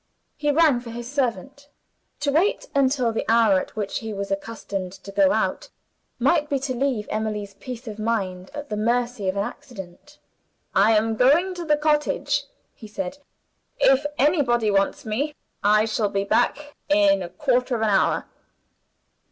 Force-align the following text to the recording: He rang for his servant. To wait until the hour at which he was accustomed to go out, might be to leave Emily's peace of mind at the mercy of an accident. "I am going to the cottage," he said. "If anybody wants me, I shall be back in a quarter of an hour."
He 0.35 0.49
rang 0.49 0.79
for 0.79 0.89
his 0.89 1.07
servant. 1.11 1.69
To 2.21 2.31
wait 2.31 2.67
until 2.73 3.11
the 3.11 3.23
hour 3.29 3.59
at 3.61 3.75
which 3.75 3.99
he 3.99 4.13
was 4.15 4.31
accustomed 4.31 4.93
to 4.93 5.11
go 5.11 5.31
out, 5.31 5.69
might 6.17 6.49
be 6.49 6.57
to 6.57 6.73
leave 6.73 7.05
Emily's 7.11 7.53
peace 7.53 7.87
of 7.87 7.99
mind 7.99 8.49
at 8.55 8.69
the 8.69 8.77
mercy 8.77 9.29
of 9.29 9.35
an 9.37 9.43
accident. 9.43 10.17
"I 10.73 10.93
am 10.97 11.15
going 11.17 11.53
to 11.53 11.65
the 11.65 11.77
cottage," 11.77 12.45
he 12.73 12.87
said. 12.87 13.19
"If 13.77 14.03
anybody 14.17 14.71
wants 14.71 15.05
me, 15.05 15.35
I 15.63 15.85
shall 15.85 16.09
be 16.09 16.23
back 16.23 16.75
in 16.89 17.21
a 17.21 17.29
quarter 17.29 17.75
of 17.75 17.83
an 17.83 17.89
hour." 17.89 18.25